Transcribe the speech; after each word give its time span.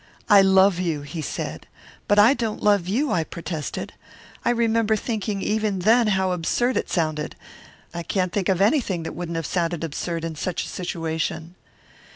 "'I 0.29 0.41
love 0.41 0.79
you,' 0.79 1.03
he 1.03 1.21
said. 1.21 1.67
"'But 2.07 2.17
I 2.17 2.33
don't 2.33 2.63
love 2.63 2.87
you,' 2.87 3.11
I 3.11 3.23
protested. 3.23 3.93
I 4.43 4.49
remember 4.49 4.95
thinking 4.95 5.43
even 5.43 5.77
then 5.81 6.07
how 6.07 6.31
absurd 6.31 6.75
it 6.75 6.89
sounded. 6.89 7.35
I 7.93 8.01
can't 8.01 8.33
think 8.33 8.49
of 8.49 8.61
anything 8.61 9.03
that 9.03 9.13
wouldn't 9.13 9.35
have 9.35 9.45
sounded 9.45 9.83
absurd 9.83 10.25
in 10.25 10.33
such 10.33 10.65
a 10.65 10.69
situation. 10.69 11.53